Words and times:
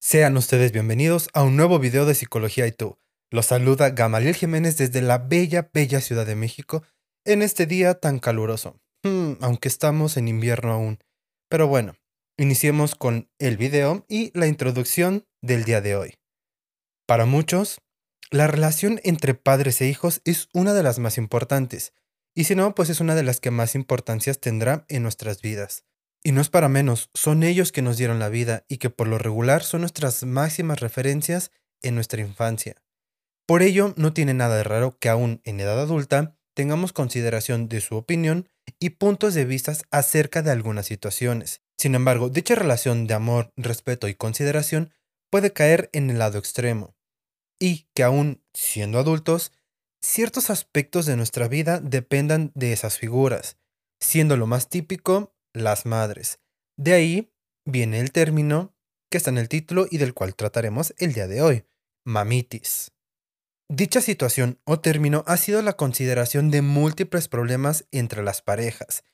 Sean 0.00 0.36
ustedes 0.36 0.70
bienvenidos 0.70 1.28
a 1.32 1.42
un 1.42 1.56
nuevo 1.56 1.80
video 1.80 2.06
de 2.06 2.14
Psicología 2.14 2.68
y 2.68 2.72
tú. 2.72 2.98
Los 3.30 3.46
saluda 3.46 3.90
Gamaliel 3.90 4.36
Jiménez 4.36 4.76
desde 4.76 5.02
la 5.02 5.18
bella, 5.18 5.70
bella 5.74 6.00
Ciudad 6.00 6.24
de 6.24 6.36
México 6.36 6.84
en 7.24 7.42
este 7.42 7.66
día 7.66 7.94
tan 7.94 8.20
caluroso. 8.20 8.80
Hmm, 9.02 9.32
aunque 9.40 9.66
estamos 9.66 10.16
en 10.16 10.28
invierno 10.28 10.72
aún. 10.72 11.00
Pero 11.50 11.66
bueno, 11.66 11.96
iniciemos 12.36 12.94
con 12.94 13.28
el 13.40 13.56
video 13.56 14.06
y 14.08 14.30
la 14.38 14.46
introducción 14.46 15.26
del 15.42 15.64
día 15.64 15.80
de 15.80 15.96
hoy. 15.96 16.14
Para 17.04 17.26
muchos, 17.26 17.80
la 18.30 18.46
relación 18.46 19.00
entre 19.02 19.34
padres 19.34 19.80
e 19.80 19.88
hijos 19.88 20.20
es 20.24 20.48
una 20.54 20.74
de 20.74 20.84
las 20.84 21.00
más 21.00 21.18
importantes, 21.18 21.92
y 22.36 22.44
si 22.44 22.54
no, 22.54 22.72
pues 22.72 22.88
es 22.88 23.00
una 23.00 23.16
de 23.16 23.24
las 23.24 23.40
que 23.40 23.50
más 23.50 23.74
importancias 23.74 24.38
tendrá 24.38 24.84
en 24.88 25.02
nuestras 25.02 25.42
vidas. 25.42 25.84
Y 26.22 26.32
no 26.32 26.40
es 26.40 26.48
para 26.48 26.68
menos, 26.68 27.10
son 27.14 27.42
ellos 27.42 27.72
que 27.72 27.82
nos 27.82 27.96
dieron 27.96 28.18
la 28.18 28.28
vida 28.28 28.64
y 28.68 28.78
que 28.78 28.90
por 28.90 29.06
lo 29.06 29.18
regular 29.18 29.62
son 29.62 29.82
nuestras 29.82 30.24
máximas 30.24 30.80
referencias 30.80 31.50
en 31.82 31.94
nuestra 31.94 32.20
infancia. 32.20 32.82
Por 33.46 33.62
ello, 33.62 33.94
no 33.96 34.12
tiene 34.12 34.34
nada 34.34 34.56
de 34.56 34.64
raro 34.64 34.98
que 34.98 35.08
aún 35.08 35.40
en 35.44 35.60
edad 35.60 35.80
adulta 35.80 36.36
tengamos 36.54 36.92
consideración 36.92 37.68
de 37.68 37.80
su 37.80 37.96
opinión 37.96 38.48
y 38.78 38.90
puntos 38.90 39.34
de 39.34 39.44
vista 39.44 39.72
acerca 39.90 40.42
de 40.42 40.50
algunas 40.50 40.86
situaciones. 40.86 41.62
Sin 41.78 41.94
embargo, 41.94 42.28
dicha 42.28 42.56
relación 42.56 43.06
de 43.06 43.14
amor, 43.14 43.52
respeto 43.56 44.08
y 44.08 44.14
consideración 44.14 44.92
puede 45.30 45.52
caer 45.52 45.88
en 45.92 46.10
el 46.10 46.18
lado 46.18 46.38
extremo, 46.38 46.96
y 47.60 47.88
que 47.94 48.02
aún 48.02 48.42
siendo 48.52 48.98
adultos, 48.98 49.52
ciertos 50.02 50.50
aspectos 50.50 51.06
de 51.06 51.16
nuestra 51.16 51.48
vida 51.48 51.80
dependan 51.80 52.50
de 52.54 52.72
esas 52.72 52.98
figuras, 52.98 53.56
siendo 54.00 54.36
lo 54.36 54.46
más 54.46 54.68
típico 54.68 55.34
las 55.52 55.86
madres. 55.86 56.40
De 56.76 56.92
ahí 56.92 57.32
viene 57.64 58.00
el 58.00 58.12
término 58.12 58.74
que 59.10 59.18
está 59.18 59.30
en 59.30 59.38
el 59.38 59.48
título 59.48 59.86
y 59.90 59.98
del 59.98 60.14
cual 60.14 60.34
trataremos 60.34 60.94
el 60.98 61.12
día 61.12 61.26
de 61.26 61.42
hoy, 61.42 61.64
mamitis. 62.04 62.92
Dicha 63.70 64.00
situación 64.00 64.60
o 64.64 64.80
término 64.80 65.24
ha 65.26 65.36
sido 65.36 65.60
la 65.60 65.74
consideración 65.74 66.50
de 66.50 66.62
múltiples 66.62 67.28
problemas 67.28 67.86
entre 67.90 68.22
las 68.22 68.40
parejas, 68.40 69.04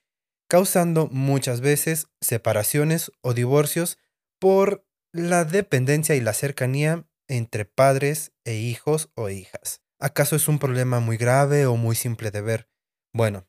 causando 0.49 1.09
muchas 1.09 1.61
veces 1.61 2.09
separaciones 2.21 3.11
o 3.21 3.35
divorcios 3.35 3.99
por 4.39 4.87
la 5.13 5.45
dependencia 5.45 6.15
y 6.15 6.21
la 6.21 6.35
cercanía 6.35 7.09
entre 7.29 7.65
padres 7.65 8.33
e 8.45 8.55
hijos 8.55 9.11
o 9.15 9.29
hijas. 9.29 9.81
¿Acaso 9.99 10.37
es 10.37 10.49
un 10.49 10.59
problema 10.59 11.01
muy 11.01 11.17
grave 11.17 11.67
o 11.67 11.77
muy 11.77 11.97
simple 11.97 12.31
de 12.31 12.43
ver? 12.43 12.69
Bueno, 13.13 13.47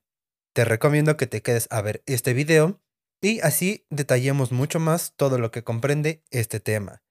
te 0.56 0.64
recomiendo 0.64 1.17
que 1.17 1.28
te 1.28 1.42
quedes 1.42 1.67
a 1.70 1.81
ver 1.81 2.02
este 2.06 2.34
video 2.34 2.80
y 3.20 3.42
así 3.42 3.86
detallemos 3.89 4.53
mucho 4.53 4.80
más 4.80 5.14
todo 5.17 5.38
lo 5.38 5.52
que 5.52 5.66
comprende 5.66 6.23
este 6.31 6.61
tema. 6.61 7.03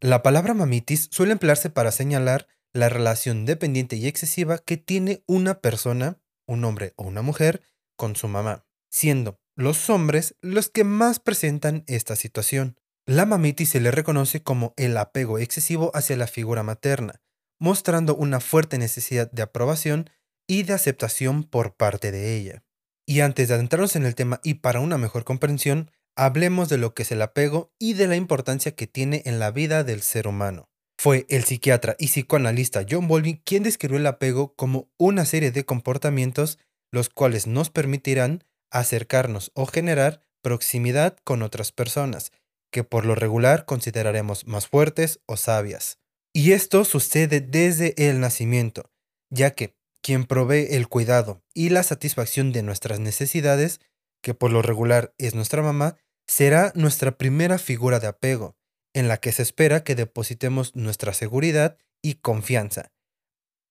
La 0.00 0.24
palabra 0.24 0.52
mamitis 0.52 1.06
suele 1.12 1.30
emplearse 1.30 1.70
para 1.70 1.92
señalar 1.92 2.48
la 2.72 2.88
relación 2.88 3.46
dependiente 3.46 3.94
y 3.94 4.08
excesiva 4.08 4.58
que 4.58 4.78
tiene 4.78 5.22
una 5.28 5.60
persona, 5.60 6.18
un 6.48 6.64
hombre 6.64 6.92
o 6.96 7.04
una 7.04 7.22
mujer, 7.22 7.62
con 7.94 8.16
su 8.16 8.26
mamá, 8.26 8.64
siendo 8.88 9.39
los 9.56 9.90
hombres 9.90 10.36
los 10.40 10.68
que 10.68 10.84
más 10.84 11.20
presentan 11.20 11.84
esta 11.86 12.16
situación. 12.16 12.76
La 13.06 13.26
mamitis 13.26 13.70
se 13.70 13.80
le 13.80 13.90
reconoce 13.90 14.42
como 14.42 14.74
el 14.76 14.96
apego 14.96 15.38
excesivo 15.38 15.90
hacia 15.94 16.16
la 16.16 16.26
figura 16.26 16.62
materna, 16.62 17.20
mostrando 17.58 18.14
una 18.14 18.40
fuerte 18.40 18.78
necesidad 18.78 19.30
de 19.30 19.42
aprobación 19.42 20.10
y 20.46 20.62
de 20.62 20.74
aceptación 20.74 21.44
por 21.44 21.76
parte 21.76 22.10
de 22.12 22.36
ella. 22.36 22.62
Y 23.06 23.20
antes 23.20 23.48
de 23.48 23.54
adentrarnos 23.54 23.96
en 23.96 24.06
el 24.06 24.14
tema 24.14 24.40
y 24.44 24.54
para 24.54 24.80
una 24.80 24.98
mejor 24.98 25.24
comprensión, 25.24 25.90
hablemos 26.16 26.68
de 26.68 26.78
lo 26.78 26.94
que 26.94 27.02
es 27.02 27.12
el 27.12 27.22
apego 27.22 27.72
y 27.78 27.94
de 27.94 28.06
la 28.06 28.16
importancia 28.16 28.74
que 28.74 28.86
tiene 28.86 29.22
en 29.24 29.38
la 29.38 29.50
vida 29.50 29.84
del 29.84 30.02
ser 30.02 30.28
humano. 30.28 30.68
Fue 30.98 31.26
el 31.28 31.44
psiquiatra 31.44 31.96
y 31.98 32.08
psicoanalista 32.08 32.84
John 32.88 33.08
Bowlby 33.08 33.40
quien 33.44 33.62
describió 33.62 33.98
el 33.98 34.06
apego 34.06 34.54
como 34.54 34.90
una 34.98 35.24
serie 35.24 35.50
de 35.50 35.64
comportamientos 35.64 36.58
los 36.92 37.08
cuales 37.08 37.46
nos 37.46 37.70
permitirán 37.70 38.44
acercarnos 38.70 39.50
o 39.54 39.66
generar 39.66 40.20
proximidad 40.42 41.16
con 41.24 41.42
otras 41.42 41.72
personas, 41.72 42.32
que 42.70 42.84
por 42.84 43.04
lo 43.04 43.14
regular 43.14 43.64
consideraremos 43.64 44.46
más 44.46 44.68
fuertes 44.68 45.20
o 45.26 45.36
sabias. 45.36 45.98
Y 46.32 46.52
esto 46.52 46.84
sucede 46.84 47.40
desde 47.40 47.94
el 48.08 48.20
nacimiento, 48.20 48.90
ya 49.30 49.52
que 49.52 49.74
quien 50.02 50.24
provee 50.24 50.68
el 50.70 50.88
cuidado 50.88 51.42
y 51.54 51.70
la 51.70 51.82
satisfacción 51.82 52.52
de 52.52 52.62
nuestras 52.62 53.00
necesidades, 53.00 53.80
que 54.22 54.34
por 54.34 54.52
lo 54.52 54.62
regular 54.62 55.14
es 55.18 55.34
nuestra 55.34 55.62
mamá, 55.62 55.96
será 56.26 56.72
nuestra 56.74 57.18
primera 57.18 57.58
figura 57.58 57.98
de 57.98 58.06
apego, 58.06 58.56
en 58.94 59.08
la 59.08 59.18
que 59.18 59.32
se 59.32 59.42
espera 59.42 59.84
que 59.84 59.94
depositemos 59.94 60.74
nuestra 60.76 61.12
seguridad 61.12 61.78
y 62.02 62.14
confianza. 62.14 62.92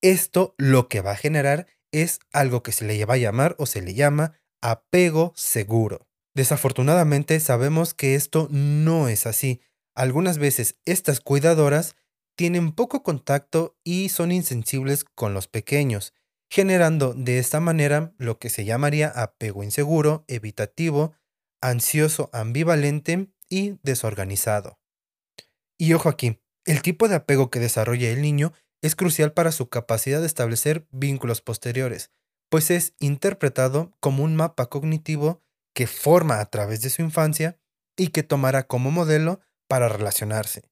Esto 0.02 0.54
lo 0.56 0.88
que 0.88 1.00
va 1.00 1.12
a 1.12 1.16
generar 1.16 1.66
es 1.92 2.20
algo 2.32 2.62
que 2.62 2.72
se 2.72 2.84
le 2.84 3.04
va 3.04 3.14
a 3.14 3.18
llamar 3.18 3.54
o 3.58 3.66
se 3.66 3.82
le 3.82 3.94
llama 3.94 4.39
apego 4.60 5.32
seguro. 5.36 6.06
Desafortunadamente 6.34 7.40
sabemos 7.40 7.94
que 7.94 8.14
esto 8.14 8.48
no 8.50 9.08
es 9.08 9.26
así. 9.26 9.60
Algunas 9.94 10.38
veces 10.38 10.78
estas 10.84 11.20
cuidadoras 11.20 11.96
tienen 12.36 12.72
poco 12.72 13.02
contacto 13.02 13.76
y 13.84 14.08
son 14.08 14.32
insensibles 14.32 15.04
con 15.04 15.34
los 15.34 15.48
pequeños, 15.48 16.14
generando 16.48 17.12
de 17.14 17.38
esta 17.38 17.60
manera 17.60 18.14
lo 18.16 18.38
que 18.38 18.48
se 18.48 18.64
llamaría 18.64 19.08
apego 19.08 19.62
inseguro, 19.62 20.24
evitativo, 20.28 21.14
ansioso, 21.60 22.30
ambivalente 22.32 23.28
y 23.48 23.78
desorganizado. 23.82 24.78
Y 25.76 25.92
ojo 25.94 26.08
aquí, 26.08 26.40
el 26.64 26.82
tipo 26.82 27.08
de 27.08 27.16
apego 27.16 27.50
que 27.50 27.60
desarrolla 27.60 28.10
el 28.10 28.22
niño 28.22 28.52
es 28.82 28.96
crucial 28.96 29.32
para 29.32 29.52
su 29.52 29.68
capacidad 29.68 30.20
de 30.20 30.26
establecer 30.26 30.86
vínculos 30.90 31.42
posteriores, 31.42 32.10
pues 32.50 32.70
es 32.70 32.94
interpretado 32.98 33.96
como 34.00 34.22
un 34.24 34.36
mapa 34.36 34.66
cognitivo 34.66 35.42
que 35.74 35.86
forma 35.86 36.40
a 36.40 36.46
través 36.50 36.82
de 36.82 36.90
su 36.90 37.00
infancia 37.00 37.58
y 37.96 38.08
que 38.08 38.22
tomará 38.22 38.66
como 38.66 38.90
modelo 38.90 39.40
para 39.68 39.88
relacionarse. 39.88 40.64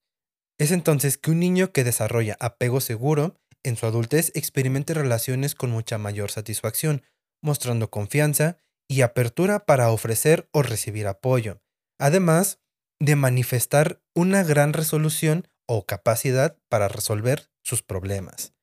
Es 0.59 0.72
entonces 0.72 1.19
que 1.19 1.31
un 1.31 1.38
niño 1.38 1.72
que 1.72 1.84
desarrolla 1.84 2.37
apego 2.41 2.81
seguro 2.81 3.37
en 3.62 3.77
su 3.77 3.87
adultez 3.87 4.33
experimente 4.34 4.93
relaciones 4.93 5.55
con 5.55 5.71
mucha 5.71 5.99
mayor 5.99 6.31
satisfacción, 6.31 7.03
mostrando 7.41 7.91
confianza 7.91 8.59
y 8.88 9.03
apertura 9.03 9.65
para 9.67 9.91
ofrecer 9.91 10.49
o 10.53 10.62
recibir 10.62 11.06
apoyo, 11.06 11.62
además 11.99 12.61
de 12.99 13.15
manifestar 13.15 14.03
una 14.15 14.43
gran 14.43 14.72
resolución 14.72 15.47
o 15.67 15.87
capacidad 15.87 16.59
para 16.69 16.88
resolver 16.88 17.50
sus 17.62 17.83
problemas. 17.83 18.55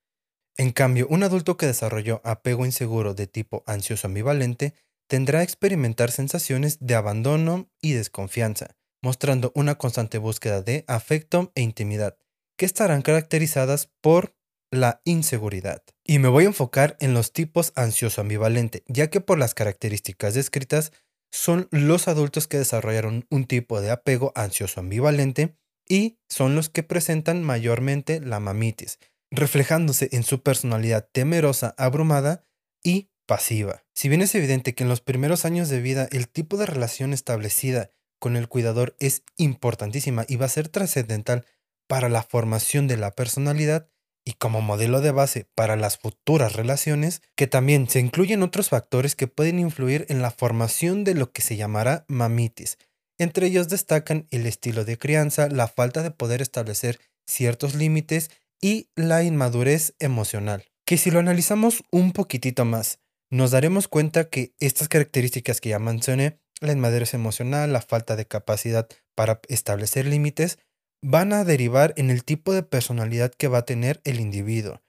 En 0.57 0.71
cambio, 0.71 1.07
un 1.09 1.23
adulto 1.23 1.57
que 1.57 1.65
desarrolló 1.65 2.21
apego 2.23 2.65
inseguro 2.65 3.13
de 3.13 3.27
tipo 3.27 3.63
ansioso 3.67 4.07
ambivalente 4.07 4.73
tendrá 5.07 5.39
a 5.39 5.43
experimentar 5.43 6.11
sensaciones 6.11 6.77
de 6.79 6.95
abandono 6.95 7.69
y 7.81 7.93
desconfianza, 7.93 8.75
mostrando 9.01 9.51
una 9.53 9.75
constante 9.75 10.17
búsqueda 10.17 10.61
de 10.61 10.85
afecto 10.87 11.51
e 11.55 11.61
intimidad, 11.61 12.17
que 12.57 12.65
estarán 12.65 13.01
caracterizadas 13.01 13.91
por 14.01 14.35
la 14.71 15.01
inseguridad. 15.03 15.83
Y 16.03 16.19
me 16.19 16.29
voy 16.29 16.45
a 16.45 16.47
enfocar 16.47 16.95
en 16.99 17.13
los 17.13 17.33
tipos 17.33 17.71
ansioso 17.75 18.21
ambivalente, 18.21 18.83
ya 18.87 19.09
que 19.09 19.21
por 19.21 19.37
las 19.37 19.53
características 19.53 20.33
descritas 20.33 20.91
son 21.31 21.67
los 21.71 22.07
adultos 22.07 22.47
que 22.47 22.57
desarrollaron 22.57 23.27
un 23.29 23.45
tipo 23.45 23.81
de 23.81 23.91
apego 23.91 24.31
ansioso 24.35 24.79
ambivalente 24.79 25.57
y 25.87 26.17
son 26.29 26.55
los 26.55 26.69
que 26.69 26.81
presentan 26.81 27.43
mayormente 27.43 28.21
la 28.21 28.39
mamitis, 28.39 28.99
reflejándose 29.35 30.09
en 30.11 30.23
su 30.23 30.41
personalidad 30.41 31.07
temerosa, 31.11 31.75
abrumada 31.77 32.43
y 32.83 33.09
pasiva. 33.25 33.83
Si 33.93 34.09
bien 34.09 34.21
es 34.21 34.35
evidente 34.35 34.75
que 34.75 34.83
en 34.83 34.89
los 34.89 35.01
primeros 35.01 35.45
años 35.45 35.69
de 35.69 35.81
vida 35.81 36.07
el 36.11 36.29
tipo 36.29 36.57
de 36.57 36.65
relación 36.65 37.13
establecida 37.13 37.89
con 38.19 38.35
el 38.35 38.47
cuidador 38.47 38.95
es 38.99 39.23
importantísima 39.37 40.25
y 40.27 40.35
va 40.35 40.45
a 40.45 40.49
ser 40.49 40.69
trascendental 40.69 41.45
para 41.87 42.09
la 42.09 42.23
formación 42.23 42.87
de 42.87 42.97
la 42.97 43.11
personalidad 43.11 43.89
y 44.25 44.33
como 44.33 44.61
modelo 44.61 45.01
de 45.01 45.11
base 45.11 45.47
para 45.53 45.75
las 45.75 45.99
futuras 45.99 46.53
relaciones, 46.53 47.21
que 47.35 47.45
también 47.45 47.87
se 47.87 47.99
incluyen 47.99 48.41
otros 48.41 48.69
factores 48.69 49.15
que 49.15 49.27
pueden 49.27 49.59
influir 49.59 50.07
en 50.09 50.23
la 50.23 50.31
formación 50.31 51.03
de 51.03 51.13
lo 51.13 51.31
que 51.31 51.43
se 51.43 51.57
llamará 51.57 52.05
mamitis. 52.07 52.79
Entre 53.19 53.47
ellos 53.47 53.69
destacan 53.69 54.27
el 54.31 54.47
estilo 54.47 54.83
de 54.83 54.97
crianza, 54.97 55.47
la 55.47 55.67
falta 55.67 56.01
de 56.01 56.11
poder 56.11 56.41
establecer 56.41 56.99
ciertos 57.27 57.75
límites 57.75 58.31
y 58.61 58.89
la 58.95 59.23
inmadurez 59.23 59.95
emocional, 59.99 60.65
que 60.85 60.97
si 60.97 61.11
lo 61.11 61.19
analizamos 61.19 61.83
un 61.91 62.11
poquitito 62.11 62.65
más, 62.65 62.99
nos 63.29 63.51
daremos 63.51 63.87
cuenta 63.87 64.29
que 64.29 64.53
estas 64.59 64.87
características 64.87 65.61
que 65.61 65.69
ya 65.69 65.79
mencioné, 65.79 66.39
la 66.61 66.71
inmadurez 66.71 67.13
emocional, 67.13 67.73
la 67.73 67.81
falta 67.81 68.15
de 68.15 68.27
capacidad 68.27 68.87
para 69.15 69.41
establecer 69.47 70.05
límites, 70.05 70.59
van 71.01 71.33
a 71.33 71.43
derivar 71.43 71.93
en 71.97 72.09
el 72.09 72.23
tipo 72.23 72.53
de 72.53 72.63
personalidad 72.63 73.31
que 73.33 73.47
va 73.47 73.59
a 73.59 73.65
tener 73.65 74.01
el 74.05 74.19
individuo. 74.19 74.81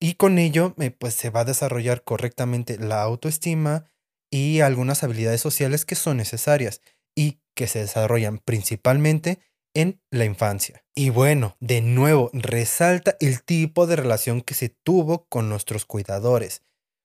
Y 0.00 0.14
con 0.14 0.38
ello, 0.38 0.74
eh, 0.78 0.90
pues 0.90 1.14
se 1.14 1.30
va 1.30 1.40
a 1.40 1.44
desarrollar 1.44 2.04
correctamente 2.04 2.78
la 2.78 3.02
autoestima 3.02 3.84
y 4.30 4.60
algunas 4.60 5.02
habilidades 5.02 5.40
sociales 5.40 5.84
que 5.84 5.96
son 5.96 6.16
necesarias 6.16 6.80
y 7.14 7.40
que 7.54 7.66
se 7.66 7.80
desarrollan 7.80 8.38
principalmente 8.38 9.40
en 9.74 10.00
la 10.10 10.24
infancia. 10.24 10.84
Y 10.94 11.10
bueno, 11.10 11.56
de 11.60 11.80
nuevo, 11.80 12.30
resalta 12.32 13.16
el 13.20 13.42
tipo 13.42 13.86
de 13.86 13.96
relación 13.96 14.42
que 14.42 14.54
se 14.54 14.68
tuvo 14.68 15.26
con 15.28 15.48
nuestros 15.48 15.84
cuidadores. 15.84 16.62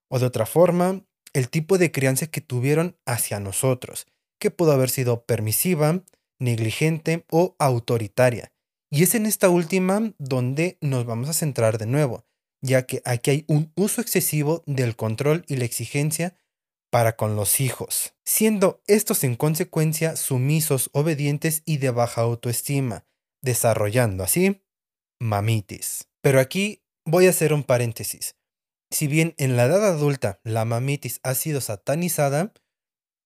O 0.10 0.20
de 0.20 0.26
otra 0.26 0.46
forma, 0.46 1.06
el 1.34 1.50
tipo 1.50 1.78
de 1.78 1.92
crianza 1.92 2.28
que 2.28 2.42
tuvieron 2.42 2.98
hacia 3.06 3.40
nosotros, 3.40 4.08
que 4.40 4.52
pudo 4.52 4.72
haber 4.72 4.90
sido 4.90 5.26
permisiva, 5.26 6.04
negligente 6.40 7.26
o 7.30 7.56
autoritaria. 7.60 8.52
Y 8.90 9.04
es 9.04 9.16
en 9.16 9.26
esta 9.26 9.50
última 9.50 10.14
donde 10.18 10.78
nos 10.82 11.06
vamos 11.06 11.30
a 11.30 11.34
centrar 11.34 11.78
de 11.78 11.86
nuevo, 11.86 12.26
ya 12.62 12.86
que 12.86 13.02
aquí 13.06 13.32
hay 13.32 13.46
un 13.48 13.72
uso 13.76 14.02
excesivo 14.02 14.64
del 14.66 14.96
control 14.96 15.44
y 15.48 15.58
la 15.58 15.66
exigencia 15.66 16.36
para 16.96 17.18
con 17.18 17.36
los 17.36 17.60
hijos, 17.60 18.14
siendo 18.24 18.82
estos 18.88 19.26
en 19.26 19.36
consecuencia 19.36 20.16
sumisos, 20.16 20.90
obedientes 20.94 21.62
y 21.66 21.76
de 21.76 21.90
baja 21.90 22.22
autoestima, 22.22 23.06
desarrollando 23.42 24.24
así 24.24 24.64
mamitis. 25.20 26.08
Pero 26.22 26.40
aquí 26.40 26.86
voy 27.06 27.28
a 27.28 27.32
hacer 27.32 27.52
un 27.52 27.66
paréntesis. 27.66 28.38
Si 28.92 29.08
bien 29.08 29.36
en 29.38 29.58
la 29.58 29.66
edad 29.66 29.86
adulta 29.86 30.40
la 30.46 30.64
mamitis 30.64 31.20
ha 31.24 31.36
sido 31.36 31.60
satanizada, 31.60 32.54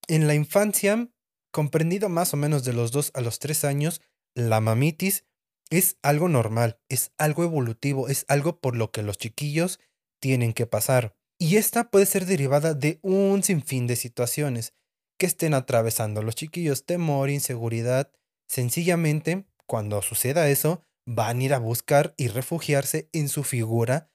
en 0.07 0.25
la 0.25 0.33
infancia, 0.33 1.07
comprendido 1.53 2.09
más 2.09 2.33
o 2.33 2.37
menos 2.37 2.63
de 2.63 2.73
los 2.73 2.91
2 2.91 3.11
a 3.13 3.21
los 3.21 3.37
3 3.37 3.65
años, 3.65 4.01
la 4.33 4.61
mamitis 4.61 5.25
es 5.69 5.99
algo 6.01 6.27
normal, 6.27 6.79
es 6.89 7.11
algo 7.19 7.43
evolutivo, 7.43 8.07
es 8.07 8.25
algo 8.29 8.61
por 8.61 8.75
lo 8.75 8.91
que 8.91 9.03
los 9.03 9.19
chiquillos 9.19 9.79
tienen 10.19 10.53
que 10.53 10.65
pasar. 10.65 11.18
Y 11.41 11.55
esta 11.55 11.89
puede 11.89 12.05
ser 12.05 12.25
derivada 12.25 12.73
de 12.73 12.99
un 13.01 13.41
sinfín 13.43 13.87
de 13.87 13.95
situaciones 13.95 14.73
que 15.17 15.25
estén 15.25 15.53
atravesando 15.53 16.21
los 16.21 16.35
chiquillos, 16.35 16.85
temor, 16.85 17.29
inseguridad. 17.29 18.11
Sencillamente, 18.49 19.45
cuando 19.65 20.01
suceda 20.01 20.49
eso, 20.49 20.83
van 21.07 21.39
a 21.39 21.43
ir 21.43 21.53
a 21.53 21.59
buscar 21.59 22.13
y 22.17 22.27
refugiarse 22.27 23.09
en 23.13 23.29
su 23.29 23.43
figura 23.43 24.11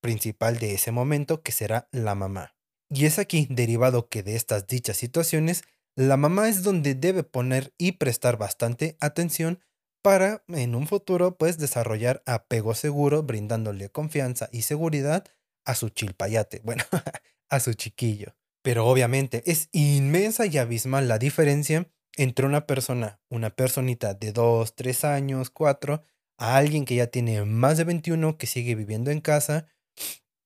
principal 0.00 0.60
de 0.60 0.74
ese 0.74 0.92
momento, 0.92 1.42
que 1.42 1.50
será 1.50 1.88
la 1.90 2.14
mamá. 2.14 2.54
Y 2.88 3.06
es 3.06 3.18
aquí, 3.18 3.48
derivado 3.50 4.08
que 4.08 4.22
de 4.22 4.36
estas 4.36 4.68
dichas 4.68 4.96
situaciones, 4.96 5.64
la 5.96 6.16
mamá 6.16 6.48
es 6.48 6.62
donde 6.62 6.94
debe 6.94 7.24
poner 7.24 7.74
y 7.76 7.92
prestar 7.92 8.38
bastante 8.38 8.96
atención 9.00 9.60
para 10.00 10.44
en 10.46 10.76
un 10.76 10.86
futuro 10.86 11.36
pues 11.36 11.58
desarrollar 11.58 12.22
apego 12.24 12.74
seguro, 12.74 13.24
brindándole 13.24 13.90
confianza 13.90 14.48
y 14.52 14.62
seguridad 14.62 15.24
a 15.68 15.74
su 15.74 15.90
chilpayate, 15.90 16.60
bueno, 16.64 16.82
a 17.48 17.60
su 17.60 17.74
chiquillo. 17.74 18.34
Pero 18.62 18.86
obviamente 18.86 19.42
es 19.46 19.68
inmensa 19.72 20.46
y 20.46 20.58
abismal 20.58 21.06
la 21.06 21.18
diferencia 21.18 21.88
entre 22.16 22.46
una 22.46 22.66
persona, 22.66 23.20
una 23.28 23.50
personita 23.50 24.14
de 24.14 24.32
2, 24.32 24.74
3 24.74 25.04
años, 25.04 25.50
4, 25.50 26.02
a 26.38 26.56
alguien 26.56 26.84
que 26.84 26.96
ya 26.96 27.06
tiene 27.06 27.44
más 27.44 27.76
de 27.76 27.84
21, 27.84 28.36
que 28.38 28.46
sigue 28.46 28.74
viviendo 28.74 29.10
en 29.10 29.20
casa 29.20 29.68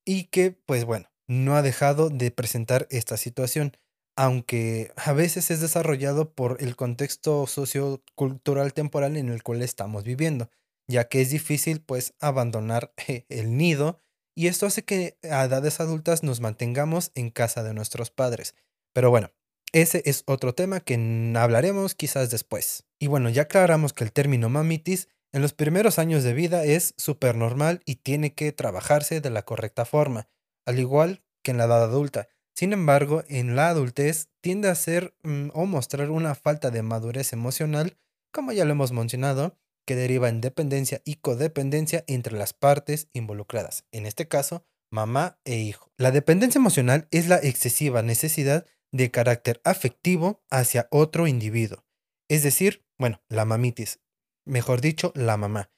y 0.04 0.24
que, 0.24 0.50
pues 0.50 0.84
bueno, 0.84 1.10
no 1.28 1.56
ha 1.56 1.62
dejado 1.62 2.10
de 2.10 2.30
presentar 2.30 2.86
esta 2.90 3.16
situación, 3.16 3.76
aunque 4.16 4.92
a 4.96 5.12
veces 5.12 5.50
es 5.50 5.60
desarrollado 5.60 6.34
por 6.34 6.58
el 6.60 6.76
contexto 6.76 7.46
sociocultural 7.46 8.74
temporal 8.74 9.16
en 9.16 9.30
el 9.30 9.42
cual 9.42 9.62
estamos 9.62 10.04
viviendo, 10.04 10.50
ya 10.88 11.08
que 11.08 11.22
es 11.22 11.30
difícil 11.30 11.80
pues 11.80 12.14
abandonar 12.20 12.92
el 13.28 13.56
nido 13.56 14.00
y 14.34 14.46
esto 14.46 14.66
hace 14.66 14.82
que 14.82 15.18
a 15.22 15.44
edades 15.44 15.80
adultas 15.80 16.22
nos 16.22 16.40
mantengamos 16.40 17.10
en 17.14 17.30
casa 17.30 17.62
de 17.62 17.74
nuestros 17.74 18.10
padres. 18.10 18.54
Pero 18.92 19.10
bueno, 19.10 19.30
ese 19.72 20.02
es 20.04 20.22
otro 20.26 20.54
tema 20.54 20.80
que 20.80 20.94
hablaremos 21.36 21.94
quizás 21.94 22.30
después. 22.30 22.84
Y 22.98 23.06
bueno, 23.06 23.30
ya 23.30 23.42
aclaramos 23.42 23.92
que 23.92 24.04
el 24.04 24.12
término 24.12 24.48
mamitis 24.48 25.08
en 25.32 25.40
los 25.40 25.54
primeros 25.54 25.98
años 25.98 26.24
de 26.24 26.34
vida 26.34 26.64
es 26.64 26.94
súper 26.98 27.36
normal 27.36 27.80
y 27.86 27.96
tiene 27.96 28.34
que 28.34 28.52
trabajarse 28.52 29.20
de 29.22 29.30
la 29.30 29.42
correcta 29.42 29.86
forma, 29.86 30.28
al 30.66 30.78
igual 30.78 31.22
que 31.42 31.52
en 31.52 31.56
la 31.56 31.64
edad 31.64 31.84
adulta. 31.84 32.28
Sin 32.54 32.74
embargo, 32.74 33.24
en 33.28 33.56
la 33.56 33.70
adultez 33.70 34.28
tiende 34.42 34.68
a 34.68 34.74
ser 34.74 35.14
mm, 35.22 35.48
o 35.54 35.64
mostrar 35.64 36.10
una 36.10 36.34
falta 36.34 36.70
de 36.70 36.82
madurez 36.82 37.32
emocional, 37.32 37.96
como 38.30 38.52
ya 38.52 38.66
lo 38.66 38.72
hemos 38.72 38.92
mencionado, 38.92 39.56
que 39.86 39.96
deriva 39.96 40.28
en 40.28 40.40
dependencia 40.40 41.02
y 41.04 41.16
codependencia 41.16 42.04
entre 42.06 42.36
las 42.36 42.52
partes 42.52 43.08
involucradas, 43.12 43.84
en 43.92 44.06
este 44.06 44.28
caso, 44.28 44.64
mamá 44.90 45.38
e 45.44 45.56
hijo. 45.56 45.90
La 45.96 46.10
dependencia 46.10 46.58
emocional 46.58 47.08
es 47.10 47.28
la 47.28 47.36
excesiva 47.36 48.02
necesidad 48.02 48.66
de 48.92 49.10
carácter 49.10 49.60
afectivo 49.64 50.42
hacia 50.50 50.86
otro 50.90 51.26
individuo, 51.26 51.84
es 52.28 52.42
decir, 52.42 52.84
bueno, 52.98 53.22
la 53.28 53.44
mamitis, 53.44 54.00
mejor 54.44 54.80
dicho, 54.80 55.12
la 55.16 55.36
mamá. 55.36 55.70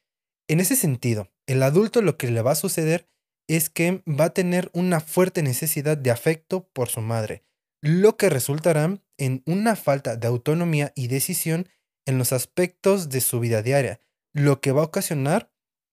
En 0.49 0.61
ese 0.61 0.77
sentido, 0.77 1.33
el 1.47 1.63
adulto 1.63 2.03
lo 2.03 2.19
que 2.19 2.31
le 2.31 2.43
va 2.43 2.53
a 2.53 2.57
suceder 2.57 3.09
es 3.49 3.71
que 3.71 4.03
va 4.07 4.27
a 4.27 4.35
tener 4.35 4.71
una 4.75 5.01
fuerte 5.01 5.43
necesidad 5.43 5.97
de 5.97 6.11
afecto 6.11 6.69
por 6.73 6.89
su 6.89 7.01
madre, 7.01 7.45
lo 7.83 8.17
que 8.17 8.31
resultará 8.31 8.99
en 9.19 9.43
una 9.47 9.77
falta 9.77 10.17
de 10.17 10.27
autonomía 10.27 10.93
y 10.97 11.09
decisión 11.09 11.69
en 12.07 12.19
los 12.19 12.33
aspectos 12.33 13.09
de 13.09 13.21
su 13.21 13.41
vida 13.41 13.63
diaria, 13.63 14.01
lo 14.33 14.61
que 14.61 14.73
va 14.73 14.83
a 14.83 14.87
ocasionar 14.87 15.51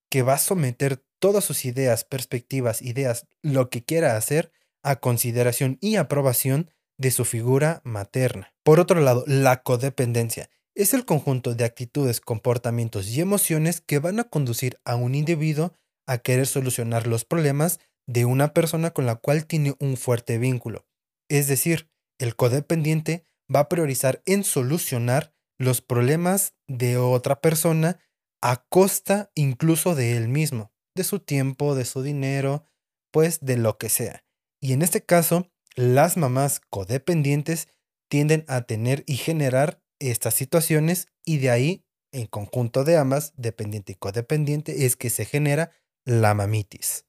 que 0.10 0.24
va 0.24 0.34
a 0.34 0.40
someter 0.40 1.04
todas 1.20 1.46
sus 1.46 1.64
ideas, 1.66 2.04
perspectivas, 2.04 2.82
ideas, 2.82 3.28
lo 3.42 3.70
que 3.70 3.84
quiera 3.84 4.18
hacer, 4.18 4.52
a 4.84 4.98
consideración 4.98 5.78
y 5.80 5.96
aprobación 5.96 6.70
de 6.98 7.12
su 7.12 7.24
figura 7.24 7.82
materna. 7.86 8.54
Por 8.64 8.80
otro 8.80 9.00
lado, 9.00 9.24
la 9.28 9.64
codependencia 9.64 10.50
es 10.76 10.94
el 10.94 11.06
conjunto 11.06 11.56
de 11.56 11.66
actitudes, 11.66 12.20
comportamientos 12.20 13.08
y 13.10 13.22
emociones 13.22 13.82
que 13.82 14.00
van 14.00 14.20
a 14.20 14.26
conducir 14.26 14.80
a 14.84 14.96
un 14.96 15.16
individuo 15.16 15.74
a 16.08 16.18
querer 16.18 16.48
solucionar 16.48 17.08
los 17.08 17.26
problemas 17.26 17.80
de 18.08 18.26
una 18.26 18.54
persona 18.54 18.92
con 18.92 19.06
la 19.06 19.16
cual 19.16 19.46
tiene 19.46 19.76
un 19.80 19.98
fuerte 19.98 20.38
vínculo. 20.38 20.86
Es 21.30 21.48
decir, 21.48 21.90
el 22.20 22.36
codependiente 22.36 23.26
va 23.54 23.62
a 23.62 23.70
priorizar 23.70 24.22
en 24.26 24.44
solucionar 24.44 25.34
los 25.62 25.82
problemas 25.82 26.56
de 26.68 26.98
otra 26.98 27.40
persona 27.40 28.00
a 28.42 28.66
costa 28.70 29.32
incluso 29.36 29.94
de 29.94 30.18
él 30.18 30.28
mismo, 30.28 30.74
de 30.96 31.04
su 31.04 31.20
tiempo, 31.20 31.76
de 31.76 31.86
su 31.86 32.02
dinero, 32.02 32.66
pues 33.12 33.40
de 33.42 33.58
lo 33.58 33.78
que 33.78 33.90
sea. 33.90 34.26
Y 34.60 34.74
en 34.74 34.82
este 34.82 35.06
caso, 35.06 35.52
las 35.76 36.18
mamás 36.18 36.62
codependientes 36.70 37.68
tienden 38.10 38.44
a 38.48 38.62
tener 38.64 39.04
y 39.06 39.18
generar 39.18 39.84
estas 40.00 40.34
situaciones 40.34 41.08
y 41.26 41.38
de 41.38 41.52
ahí, 41.52 41.86
en 42.12 42.26
conjunto 42.26 42.84
de 42.84 42.98
ambas, 42.98 43.34
dependiente 43.38 43.94
y 43.94 43.96
codependiente, 43.96 44.86
es 44.86 44.96
que 44.96 45.12
se 45.12 45.26
genera 45.26 45.72
la 46.06 46.34
mamitis. 46.34 47.06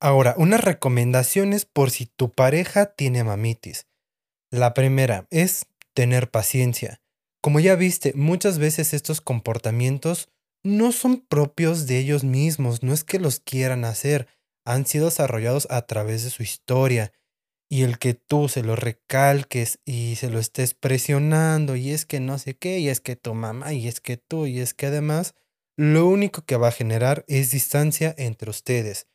Ahora, 0.00 0.34
unas 0.38 0.62
recomendaciones 0.62 1.66
por 1.66 1.90
si 1.90 2.06
tu 2.06 2.32
pareja 2.32 2.94
tiene 2.94 3.24
mamitis. 3.24 3.86
La 4.56 4.72
primera 4.72 5.26
es 5.28 5.66
tener 5.92 6.30
paciencia. 6.30 7.02
Como 7.42 7.60
ya 7.60 7.74
viste, 7.74 8.14
muchas 8.14 8.58
veces 8.58 8.94
estos 8.94 9.20
comportamientos 9.20 10.30
no 10.64 10.92
son 10.92 11.20
propios 11.20 11.86
de 11.86 11.98
ellos 11.98 12.24
mismos, 12.24 12.82
no 12.82 12.94
es 12.94 13.04
que 13.04 13.18
los 13.18 13.38
quieran 13.38 13.84
hacer, 13.84 14.28
han 14.64 14.86
sido 14.86 15.04
desarrollados 15.10 15.66
a 15.68 15.82
través 15.82 16.24
de 16.24 16.30
su 16.30 16.42
historia. 16.42 17.12
Y 17.68 17.82
el 17.82 17.98
que 17.98 18.14
tú 18.14 18.48
se 18.48 18.62
lo 18.62 18.76
recalques 18.76 19.78
y 19.84 20.16
se 20.16 20.30
lo 20.30 20.38
estés 20.38 20.72
presionando 20.72 21.76
y 21.76 21.90
es 21.90 22.06
que 22.06 22.18
no 22.20 22.38
sé 22.38 22.56
qué, 22.56 22.78
y 22.78 22.88
es 22.88 23.00
que 23.00 23.14
tu 23.14 23.34
mamá, 23.34 23.74
y 23.74 23.88
es 23.88 24.00
que 24.00 24.16
tú, 24.16 24.46
y 24.46 24.60
es 24.60 24.72
que 24.72 24.86
además, 24.86 25.34
lo 25.76 26.06
único 26.06 26.46
que 26.46 26.56
va 26.56 26.68
a 26.68 26.72
generar 26.72 27.26
es 27.28 27.50
distancia 27.50 28.14
entre 28.16 28.48
ustedes. 28.48 29.06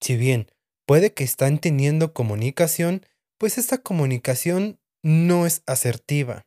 Si 0.00 0.16
bien 0.16 0.52
puede 0.86 1.12
que 1.12 1.24
están 1.24 1.58
teniendo 1.58 2.12
comunicación, 2.12 3.04
pues 3.38 3.58
esta 3.58 3.78
comunicación 3.78 4.78
no 5.04 5.46
es 5.46 5.62
asertiva. 5.66 6.46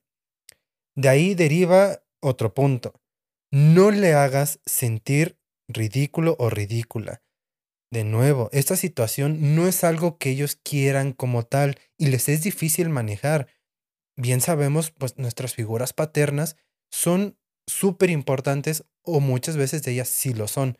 De 0.95 1.09
ahí 1.09 1.35
deriva 1.35 2.03
otro 2.19 2.53
punto. 2.53 2.99
No 3.51 3.91
le 3.91 4.13
hagas 4.13 4.59
sentir 4.65 5.39
ridículo 5.69 6.35
o 6.39 6.49
ridícula. 6.49 7.21
De 7.91 8.03
nuevo, 8.03 8.49
esta 8.51 8.75
situación 8.75 9.55
no 9.55 9.67
es 9.67 9.83
algo 9.83 10.17
que 10.17 10.31
ellos 10.31 10.57
quieran 10.61 11.13
como 11.13 11.43
tal 11.43 11.79
y 11.97 12.07
les 12.07 12.27
es 12.27 12.43
difícil 12.43 12.89
manejar. 12.89 13.47
Bien 14.17 14.41
sabemos, 14.41 14.91
pues 14.91 15.17
nuestras 15.17 15.53
figuras 15.53 15.93
paternas 15.93 16.57
son 16.91 17.37
súper 17.67 18.09
importantes 18.09 18.83
o 19.03 19.19
muchas 19.19 19.55
veces 19.55 19.85
ellas 19.87 20.09
sí 20.09 20.33
lo 20.33 20.47
son. 20.47 20.79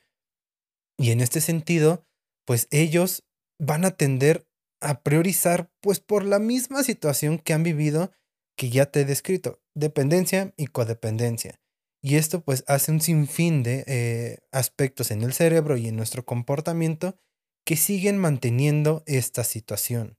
Y 0.98 1.12
en 1.12 1.22
este 1.22 1.42
sentido, 1.42 2.04
pues 2.46 2.68
ellos 2.72 3.24
van 3.60 3.86
a 3.86 3.92
tender 3.92 4.48
a 4.82 5.02
priorizar, 5.02 5.72
pues 5.82 6.00
por 6.00 6.24
la 6.24 6.40
misma 6.40 6.84
situación 6.84 7.40
que 7.40 7.54
han 7.54 7.64
vivido, 7.64 8.12
que 8.56 8.70
ya 8.70 8.88
te 8.88 9.02
he 9.02 9.06
descrito, 9.06 9.62
dependencia 9.76 10.54
y 10.58 10.68
codependencia. 10.68 11.60
Y 12.02 12.16
esto 12.16 12.42
pues 12.42 12.64
hace 12.68 12.92
un 12.92 13.02
sinfín 13.02 13.64
de 13.64 13.84
eh, 13.88 14.40
aspectos 14.52 15.12
en 15.12 15.24
el 15.24 15.34
cerebro 15.34 15.78
y 15.78 15.88
en 15.88 15.96
nuestro 15.96 16.26
comportamiento 16.26 17.18
que 17.66 17.76
siguen 17.76 18.18
manteniendo 18.18 19.04
esta 19.08 19.44
situación. 19.44 20.18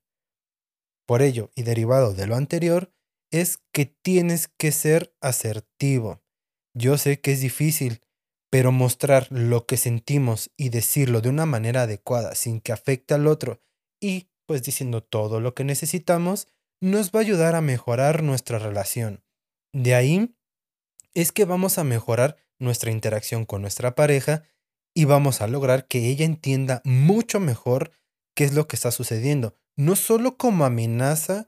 Por 1.07 1.23
ello, 1.23 1.51
y 1.55 1.63
derivado 1.63 2.13
de 2.13 2.27
lo 2.27 2.37
anterior, 2.37 2.93
es 3.31 3.59
que 3.73 3.87
tienes 3.87 4.49
que 4.49 4.73
ser 4.73 5.15
asertivo. 5.21 6.23
Yo 6.75 6.99
sé 6.99 7.21
que 7.21 7.33
es 7.33 7.41
difícil, 7.41 8.03
pero 8.51 8.73
mostrar 8.73 9.27
lo 9.31 9.67
que 9.67 9.77
sentimos 9.77 10.51
y 10.57 10.69
decirlo 10.69 11.21
de 11.21 11.29
una 11.29 11.47
manera 11.47 11.83
adecuada 11.83 12.35
sin 12.35 12.61
que 12.61 12.73
afecte 12.73 13.15
al 13.15 13.27
otro 13.27 13.63
y 14.01 14.31
pues 14.49 14.63
diciendo 14.63 15.03
todo 15.03 15.41
lo 15.41 15.55
que 15.55 15.63
necesitamos, 15.63 16.49
nos 16.81 17.11
va 17.11 17.21
a 17.21 17.23
ayudar 17.23 17.55
a 17.55 17.61
mejorar 17.61 18.23
nuestra 18.23 18.59
relación. 18.59 19.23
De 19.75 19.95
ahí 19.95 20.35
es 21.13 21.33
que 21.33 21.45
vamos 21.45 21.77
a 21.77 21.85
mejorar 21.85 22.39
nuestra 22.59 22.91
interacción 22.91 23.45
con 23.45 23.61
nuestra 23.61 23.95
pareja 23.95 24.45
y 24.95 25.05
vamos 25.05 25.43
a 25.43 25.49
lograr 25.49 25.87
que 25.87 26.09
ella 26.09 26.25
entienda 26.25 26.81
mucho 26.85 27.41
mejor 27.41 27.93
qué 28.35 28.45
es 28.45 28.55
lo 28.55 28.67
que 28.67 28.77
está 28.77 28.91
sucediendo, 28.91 29.55
no 29.77 29.97
solo 29.97 30.39
como 30.39 30.65
amenaza 30.65 31.47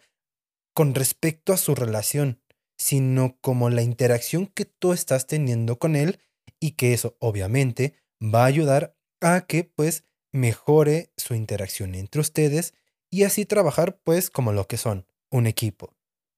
con 0.74 0.94
respecto 0.94 1.54
a 1.54 1.56
su 1.56 1.74
relación, 1.74 2.42
sino 2.76 3.38
como 3.40 3.70
la 3.70 3.80
interacción 3.80 4.46
que 4.46 4.66
tú 4.66 4.92
estás 4.92 5.26
teniendo 5.26 5.78
con 5.78 5.96
él 5.96 6.20
y 6.60 6.72
que 6.72 6.92
eso 6.92 7.16
obviamente 7.18 7.94
va 8.22 8.42
a 8.42 8.48
ayudar 8.48 8.94
a 9.22 9.46
que 9.46 9.64
pues 9.64 10.04
mejore 10.32 11.12
su 11.16 11.34
interacción 11.34 11.94
entre 11.94 12.20
ustedes 12.20 12.74
y 13.10 13.24
así 13.24 13.44
trabajar 13.44 14.00
pues 14.02 14.30
como 14.30 14.52
lo 14.52 14.66
que 14.66 14.76
son, 14.76 15.06
un 15.30 15.46
equipo. 15.46 15.94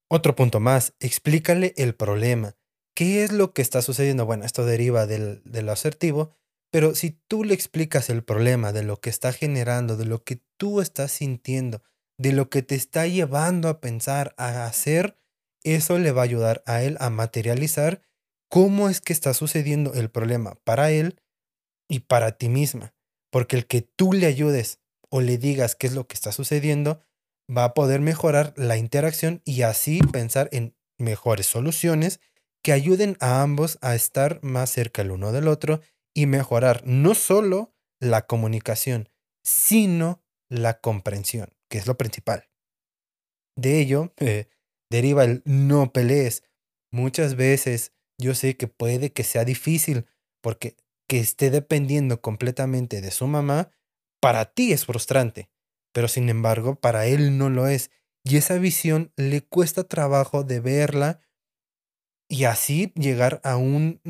Otro 0.08 0.34
punto 0.34 0.60
más, 0.60 0.94
explícale 1.00 1.74
el 1.76 1.94
problema. 1.94 2.56
¿Qué 2.94 3.24
es 3.24 3.32
lo 3.32 3.52
que 3.52 3.62
está 3.62 3.80
sucediendo? 3.80 4.26
Bueno, 4.26 4.44
esto 4.44 4.66
deriva 4.66 5.06
del, 5.06 5.42
del 5.44 5.68
asertivo, 5.68 6.34
pero 6.70 6.94
si 6.94 7.10
tú 7.28 7.44
le 7.44 7.54
explicas 7.54 8.10
el 8.10 8.22
problema 8.22 8.72
de 8.72 8.82
lo 8.82 9.00
que 9.00 9.10
está 9.10 9.32
generando, 9.32 9.96
de 9.96 10.06
lo 10.06 10.24
que 10.24 10.40
tú 10.58 10.80
estás 10.80 11.12
sintiendo, 11.12 11.82
de 12.18 12.32
lo 12.32 12.50
que 12.50 12.62
te 12.62 12.74
está 12.74 13.06
llevando 13.06 13.68
a 13.68 13.80
pensar, 13.80 14.34
a 14.36 14.66
hacer, 14.66 15.18
eso 15.64 15.98
le 15.98 16.12
va 16.12 16.22
a 16.22 16.24
ayudar 16.24 16.62
a 16.66 16.82
él 16.82 16.96
a 17.00 17.10
materializar 17.10 18.02
cómo 18.48 18.90
es 18.90 19.00
que 19.00 19.14
está 19.14 19.32
sucediendo 19.32 19.94
el 19.94 20.10
problema 20.10 20.56
para 20.64 20.90
él 20.90 21.20
y 21.88 22.00
para 22.00 22.32
ti 22.32 22.48
misma. 22.48 22.94
Porque 23.30 23.56
el 23.56 23.66
que 23.66 23.80
tú 23.80 24.12
le 24.12 24.26
ayudes 24.26 24.81
o 25.12 25.20
le 25.20 25.36
digas 25.36 25.76
qué 25.76 25.86
es 25.86 25.92
lo 25.92 26.06
que 26.06 26.14
está 26.14 26.32
sucediendo, 26.32 27.00
va 27.54 27.64
a 27.64 27.74
poder 27.74 28.00
mejorar 28.00 28.54
la 28.56 28.78
interacción 28.78 29.42
y 29.44 29.60
así 29.60 30.00
pensar 30.00 30.48
en 30.52 30.74
mejores 30.98 31.46
soluciones 31.46 32.18
que 32.62 32.72
ayuden 32.72 33.18
a 33.20 33.42
ambos 33.42 33.78
a 33.82 33.94
estar 33.94 34.42
más 34.42 34.70
cerca 34.70 35.02
el 35.02 35.10
uno 35.10 35.30
del 35.30 35.48
otro 35.48 35.82
y 36.14 36.24
mejorar 36.24 36.82
no 36.86 37.14
solo 37.14 37.74
la 38.00 38.26
comunicación, 38.26 39.10
sino 39.44 40.22
la 40.48 40.80
comprensión, 40.80 41.52
que 41.68 41.76
es 41.76 41.86
lo 41.86 41.98
principal. 41.98 42.48
De 43.54 43.80
ello 43.80 44.14
eh, 44.16 44.48
deriva 44.90 45.24
el 45.24 45.42
no 45.44 45.92
pelees. 45.92 46.42
Muchas 46.90 47.36
veces 47.36 47.92
yo 48.18 48.34
sé 48.34 48.56
que 48.56 48.66
puede 48.66 49.12
que 49.12 49.24
sea 49.24 49.44
difícil 49.44 50.06
porque 50.40 50.76
que 51.06 51.18
esté 51.20 51.50
dependiendo 51.50 52.22
completamente 52.22 53.02
de 53.02 53.10
su 53.10 53.26
mamá, 53.26 53.70
para 54.22 54.44
ti 54.44 54.72
es 54.72 54.86
frustrante, 54.86 55.50
pero 55.92 56.06
sin 56.06 56.28
embargo 56.28 56.76
para 56.76 57.06
él 57.06 57.36
no 57.36 57.50
lo 57.50 57.66
es. 57.66 57.90
Y 58.24 58.36
esa 58.36 58.56
visión 58.56 59.12
le 59.16 59.42
cuesta 59.42 59.82
trabajo 59.82 60.44
de 60.44 60.60
verla 60.60 61.20
y 62.30 62.44
así 62.44 62.92
llegar 62.94 63.40
a 63.42 63.56
un, 63.56 64.00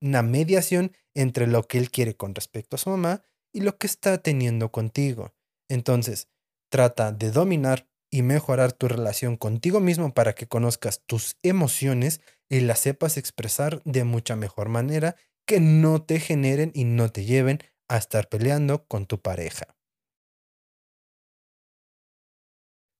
una 0.00 0.22
mediación 0.22 0.92
entre 1.14 1.46
lo 1.46 1.68
que 1.68 1.76
él 1.76 1.90
quiere 1.90 2.16
con 2.16 2.34
respecto 2.34 2.76
a 2.76 2.78
su 2.78 2.88
mamá 2.88 3.22
y 3.52 3.60
lo 3.60 3.76
que 3.76 3.86
está 3.86 4.16
teniendo 4.16 4.72
contigo. 4.72 5.34
Entonces, 5.68 6.28
trata 6.70 7.12
de 7.12 7.30
dominar 7.30 7.86
y 8.10 8.22
mejorar 8.22 8.72
tu 8.72 8.88
relación 8.88 9.36
contigo 9.36 9.78
mismo 9.78 10.14
para 10.14 10.34
que 10.34 10.48
conozcas 10.48 11.02
tus 11.04 11.36
emociones 11.42 12.22
y 12.48 12.60
las 12.60 12.80
sepas 12.80 13.18
expresar 13.18 13.82
de 13.84 14.04
mucha 14.04 14.36
mejor 14.36 14.70
manera 14.70 15.16
que 15.46 15.60
no 15.60 16.02
te 16.02 16.18
generen 16.18 16.70
y 16.74 16.84
no 16.84 17.10
te 17.10 17.26
lleven 17.26 17.60
a 17.88 17.96
estar 17.96 18.28
peleando 18.28 18.86
con 18.86 19.06
tu 19.06 19.20
pareja. 19.20 19.76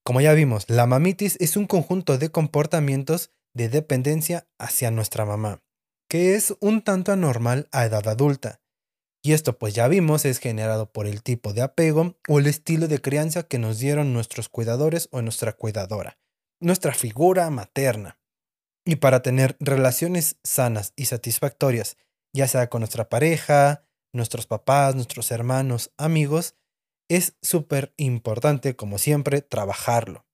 Como 0.05 0.21
ya 0.21 0.35
vimos, 0.35 0.69
la 0.69 0.87
mamitis 0.87 1.37
es 1.41 1.57
un 1.57 1.67
conjunto 1.67 2.19
de 2.19 2.31
comportamientos 2.31 3.31
de 3.55 3.69
dependencia 3.69 4.47
hacia 4.59 4.91
nuestra 4.91 5.25
mamá 5.25 5.65
que 6.15 6.35
es 6.35 6.55
un 6.61 6.83
tanto 6.83 7.13
anormal 7.13 7.69
a 7.73 7.85
edad 7.87 8.07
adulta. 8.09 8.61
Y 9.21 9.33
esto 9.33 9.59
pues 9.59 9.75
ya 9.75 9.89
vimos 9.89 10.25
es 10.25 10.39
generado 10.39 10.93
por 10.93 11.07
el 11.07 11.23
tipo 11.23 11.53
de 11.53 11.63
apego 11.63 12.19
o 12.29 12.39
el 12.39 12.47
estilo 12.47 12.89
de 12.89 13.01
crianza 13.01 13.45
que 13.45 13.59
nos 13.59 13.79
dieron 13.79 14.13
nuestros 14.13 14.49
cuidadores 14.49 15.09
o 15.13 15.23
nuestra 15.23 15.55
cuidadora, 15.55 16.19
nuestra 16.61 16.93
figura 16.93 17.49
materna. 17.51 18.21
Y 18.85 18.97
para 18.97 19.23
tener 19.23 19.57
relaciones 19.61 20.37
sanas 20.45 20.93
y 20.95 21.07
satisfactorias, 21.07 21.97
ya 22.35 22.47
sea 22.49 22.69
con 22.69 22.83
nuestra 22.83 23.09
pareja, 23.09 23.84
nuestros 24.15 24.47
papás, 24.47 24.95
nuestros 24.95 25.31
hermanos, 25.31 25.93
amigos, 25.99 26.55
es 27.09 27.37
súper 27.43 27.93
importante, 27.97 28.77
como 28.77 28.99
siempre, 28.99 29.43
trabajarlo. 29.43 30.27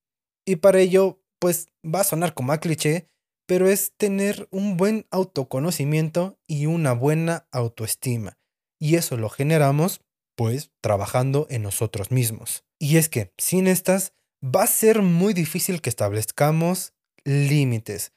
Y 0.47 0.57
para 0.57 0.81
ello, 0.81 1.23
pues 1.41 1.69
va 1.85 2.01
a 2.01 2.05
sonar 2.05 2.35
como 2.35 2.53
a 2.53 2.59
cliché, 2.59 3.09
pero 3.47 3.69
es 3.69 3.93
tener 3.97 4.47
un 4.53 4.77
buen 4.77 5.07
autoconocimiento 5.11 6.39
y 6.47 6.67
una 6.67 6.93
buena 6.93 7.49
autoestima. 7.51 8.39
Y 8.79 8.95
eso 8.95 9.17
lo 9.17 9.29
generamos, 9.29 10.01
pues, 10.37 10.71
trabajando 10.81 11.47
en 11.51 11.63
nosotros 11.63 12.11
mismos. 12.11 12.65
Y 12.79 12.97
es 12.97 13.09
que, 13.09 13.33
sin 13.37 13.67
estas, 13.67 14.15
va 14.43 14.63
a 14.63 14.69
ser 14.69 15.03
muy 15.03 15.35
difícil 15.35 15.83
que 15.83 15.91
establezcamos 15.91 16.95
límites. 17.25 18.13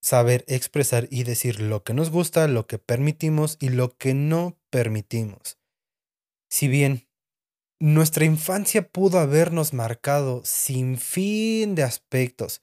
Saber 0.00 0.44
expresar 0.46 1.08
y 1.10 1.24
decir 1.24 1.60
lo 1.60 1.82
que 1.82 1.92
nos 1.92 2.10
gusta, 2.10 2.46
lo 2.46 2.66
que 2.66 2.78
permitimos 2.78 3.56
y 3.60 3.70
lo 3.70 3.96
que 3.96 4.14
no 4.14 4.57
permitimos. 4.70 5.58
Si 6.50 6.68
bien 6.68 7.08
nuestra 7.80 8.24
infancia 8.24 8.88
pudo 8.88 9.18
habernos 9.18 9.72
marcado 9.72 10.42
sin 10.44 10.98
fin 10.98 11.74
de 11.74 11.84
aspectos 11.84 12.62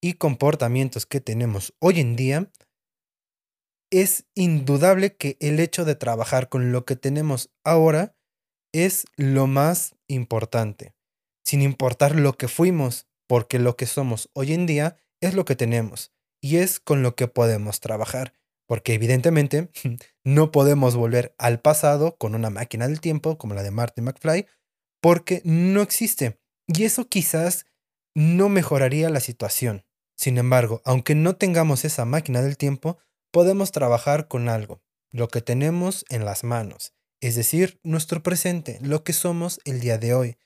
y 0.00 0.14
comportamientos 0.14 1.06
que 1.06 1.20
tenemos 1.20 1.74
hoy 1.80 2.00
en 2.00 2.16
día, 2.16 2.50
es 3.90 4.26
indudable 4.34 5.16
que 5.16 5.36
el 5.40 5.60
hecho 5.60 5.84
de 5.84 5.94
trabajar 5.94 6.48
con 6.48 6.72
lo 6.72 6.84
que 6.84 6.96
tenemos 6.96 7.50
ahora 7.62 8.16
es 8.72 9.06
lo 9.16 9.46
más 9.46 9.94
importante, 10.08 10.94
sin 11.44 11.62
importar 11.62 12.16
lo 12.16 12.32
que 12.32 12.48
fuimos, 12.48 13.06
porque 13.28 13.58
lo 13.58 13.76
que 13.76 13.86
somos 13.86 14.30
hoy 14.32 14.52
en 14.52 14.66
día 14.66 14.96
es 15.20 15.34
lo 15.34 15.44
que 15.44 15.56
tenemos 15.56 16.12
y 16.40 16.56
es 16.56 16.80
con 16.80 17.02
lo 17.02 17.14
que 17.14 17.28
podemos 17.28 17.80
trabajar, 17.80 18.34
porque 18.66 18.94
evidentemente 18.94 19.70
no 20.24 20.50
podemos 20.50 20.96
volver 20.96 21.34
al 21.38 21.60
pasado 21.60 22.16
con 22.16 22.34
una 22.34 22.50
máquina 22.50 22.88
del 22.88 23.00
tiempo 23.00 23.38
como 23.38 23.54
la 23.54 23.62
de 23.62 23.70
Marty 23.70 24.02
McFly, 24.02 24.46
porque 25.00 25.42
no 25.44 25.82
existe. 25.82 26.40
Y 26.66 26.84
eso 26.84 27.08
quizás 27.08 27.66
no 28.14 28.48
mejoraría 28.48 29.10
la 29.10 29.20
situación. 29.20 29.84
Sin 30.16 30.38
embargo, 30.38 30.80
aunque 30.84 31.14
no 31.14 31.36
tengamos 31.36 31.84
esa 31.84 32.04
máquina 32.04 32.40
del 32.40 32.56
tiempo, 32.56 32.98
podemos 33.32 33.72
trabajar 33.72 34.28
con 34.28 34.48
algo, 34.48 34.80
lo 35.10 35.28
que 35.28 35.40
tenemos 35.40 36.04
en 36.08 36.24
las 36.24 36.44
manos, 36.44 36.94
es 37.20 37.34
decir, 37.34 37.80
nuestro 37.82 38.22
presente, 38.22 38.78
lo 38.80 39.02
que 39.02 39.12
somos 39.12 39.60
el 39.64 39.80
día 39.80 39.98
de 39.98 40.14
hoy, 40.14 40.38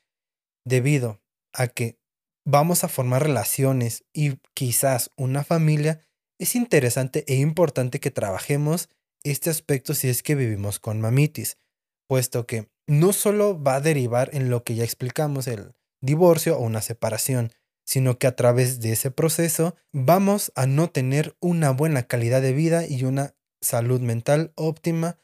debido 0.65 1.23
a 1.53 1.69
que 1.69 1.99
vamos 2.47 2.85
a 2.85 2.89
formar 2.89 3.23
relaciones 3.23 4.05
y 4.13 4.39
quizás 4.55 5.11
una 5.17 5.45
familia, 5.45 6.01
es 6.39 6.55
interesante 6.55 7.25
e 7.27 7.37
importante 7.37 8.01
que 8.01 8.11
trabajemos 8.11 8.89
este 9.25 9.51
aspecto 9.51 9.95
si 9.95 10.09
es 10.09 10.23
que 10.23 10.35
vivimos 10.35 10.79
con 10.79 11.01
mamitis, 11.01 11.59
puesto 12.07 12.47
que 12.47 12.69
no 12.87 13.13
solo 13.13 13.61
va 13.63 13.77
a 13.77 13.81
derivar 13.81 14.31
en 14.33 14.49
lo 14.49 14.63
que 14.65 14.75
ya 14.75 14.85
explicamos, 14.85 15.47
el 15.49 15.75
divorcio 16.01 16.57
o 16.57 16.63
una 16.63 16.81
separación, 16.81 17.53
sino 17.85 18.19
que 18.19 18.27
a 18.27 18.37
través 18.37 18.81
de 18.81 18.93
ese 18.93 19.11
proceso 19.11 19.75
vamos 19.93 20.53
a 20.55 20.67
no 20.67 20.91
tener 20.91 21.37
una 21.41 21.71
buena 21.71 22.05
calidad 22.05 22.43
de 22.43 22.53
vida 22.53 22.87
y 22.87 23.05
una 23.05 23.35
salud 23.61 24.01
mental 24.01 24.53
óptima 24.55 25.19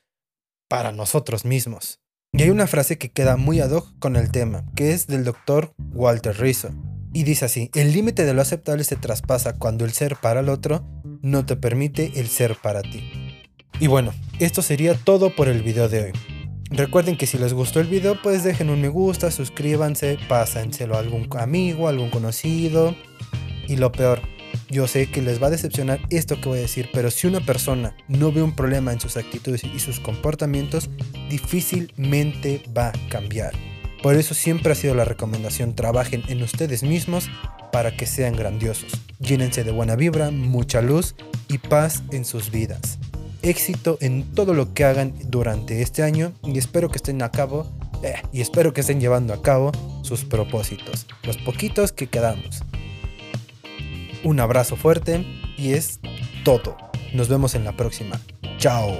para 0.68 0.92
nosotros 0.92 1.44
mismos. 1.44 2.00
Y 2.32 2.42
hay 2.42 2.50
una 2.50 2.66
frase 2.66 2.98
que 2.98 3.12
queda 3.12 3.36
muy 3.36 3.60
ad 3.60 3.70
hoc 3.70 3.96
con 3.98 4.16
el 4.16 4.32
tema, 4.32 4.64
que 4.74 4.92
es 4.92 5.06
del 5.06 5.24
doctor 5.24 5.72
Walter 5.92 6.36
Rizzo. 6.36 6.70
Y 7.12 7.22
dice 7.22 7.44
así, 7.44 7.70
el 7.74 7.92
límite 7.92 8.24
de 8.24 8.34
lo 8.34 8.42
aceptable 8.42 8.82
se 8.82 8.96
traspasa 8.96 9.52
cuando 9.52 9.84
el 9.84 9.92
ser 9.92 10.16
para 10.16 10.40
el 10.40 10.48
otro 10.48 10.84
no 11.24 11.46
te 11.46 11.56
permite 11.56 12.12
el 12.16 12.28
ser 12.28 12.54
para 12.54 12.82
ti. 12.82 13.02
Y 13.80 13.86
bueno, 13.86 14.12
esto 14.38 14.60
sería 14.60 14.94
todo 14.94 15.34
por 15.34 15.48
el 15.48 15.62
video 15.62 15.88
de 15.88 16.04
hoy. 16.04 16.12
Recuerden 16.70 17.16
que 17.16 17.26
si 17.26 17.38
les 17.38 17.54
gustó 17.54 17.80
el 17.80 17.86
video, 17.86 18.20
pues 18.22 18.44
dejen 18.44 18.68
un 18.68 18.82
me 18.82 18.88
gusta, 18.88 19.30
suscríbanse, 19.30 20.18
pásenselo 20.28 20.96
a 20.96 20.98
algún 20.98 21.26
amigo, 21.38 21.88
algún 21.88 22.10
conocido. 22.10 22.94
Y 23.66 23.76
lo 23.76 23.90
peor, 23.90 24.20
Yo 24.70 24.86
sé 24.86 25.06
que 25.10 25.22
les 25.22 25.42
va 25.42 25.48
a 25.48 25.50
decepcionar 25.50 26.00
esto 26.10 26.40
que 26.40 26.48
voy 26.48 26.58
a 26.58 26.62
decir, 26.62 26.88
pero 26.92 27.10
si 27.10 27.26
una 27.26 27.40
persona 27.40 27.96
no 28.08 28.30
ve 28.30 28.42
un 28.42 28.54
problema 28.54 28.92
en 28.92 29.00
sus 29.00 29.16
actitudes 29.16 29.64
y 29.64 29.78
sus 29.80 30.00
comportamientos, 30.00 30.90
difícilmente 31.28 32.62
va 32.76 32.88
a 32.88 33.08
cambiar. 33.08 33.52
Por 34.02 34.14
eso 34.14 34.34
siempre 34.34 34.72
ha 34.72 34.76
sido 34.76 34.94
la 34.94 35.04
recomendación, 35.04 35.74
trabajen 35.74 36.22
en 36.28 36.42
ustedes 36.42 36.82
mismos 36.82 37.28
para 37.72 37.96
que 37.96 38.06
sean 38.06 38.36
grandiosos. 38.36 38.92
Llénense 39.24 39.64
de 39.64 39.72
buena 39.72 39.96
vibra, 39.96 40.30
mucha 40.30 40.82
luz 40.82 41.14
y 41.48 41.56
paz 41.56 42.02
en 42.10 42.26
sus 42.26 42.50
vidas. 42.50 42.98
Éxito 43.40 43.96
en 44.02 44.22
todo 44.34 44.52
lo 44.52 44.74
que 44.74 44.84
hagan 44.84 45.14
durante 45.24 45.80
este 45.80 46.02
año 46.02 46.32
y 46.42 46.58
espero 46.58 46.90
que 46.90 46.96
estén 46.96 47.22
a 47.22 47.30
cabo 47.30 47.66
eh, 48.02 48.16
y 48.32 48.42
espero 48.42 48.74
que 48.74 48.82
estén 48.82 49.00
llevando 49.00 49.32
a 49.32 49.40
cabo 49.40 49.72
sus 50.02 50.24
propósitos, 50.24 51.06
los 51.22 51.38
poquitos 51.38 51.92
que 51.92 52.06
quedamos. 52.06 52.62
Un 54.24 54.40
abrazo 54.40 54.76
fuerte 54.76 55.24
y 55.56 55.72
es 55.72 56.00
todo. 56.44 56.76
Nos 57.14 57.28
vemos 57.28 57.54
en 57.54 57.64
la 57.64 57.72
próxima. 57.72 58.20
Chao. 58.58 58.92